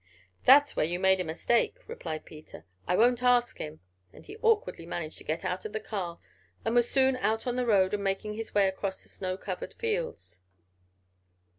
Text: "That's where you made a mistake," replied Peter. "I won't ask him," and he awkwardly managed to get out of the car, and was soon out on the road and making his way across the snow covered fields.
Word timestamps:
"That's 0.45 0.75
where 0.75 0.87
you 0.87 0.97
made 0.99 1.19
a 1.19 1.23
mistake," 1.23 1.77
replied 1.85 2.25
Peter. 2.25 2.65
"I 2.87 2.97
won't 2.97 3.21
ask 3.21 3.59
him," 3.59 3.81
and 4.11 4.25
he 4.25 4.35
awkwardly 4.37 4.87
managed 4.87 5.19
to 5.19 5.23
get 5.23 5.45
out 5.45 5.63
of 5.63 5.73
the 5.73 5.79
car, 5.79 6.17
and 6.65 6.73
was 6.73 6.89
soon 6.89 7.17
out 7.17 7.45
on 7.45 7.55
the 7.55 7.67
road 7.67 7.93
and 7.93 8.03
making 8.03 8.33
his 8.33 8.55
way 8.55 8.67
across 8.67 9.03
the 9.03 9.09
snow 9.09 9.37
covered 9.37 9.75
fields. 9.75 10.39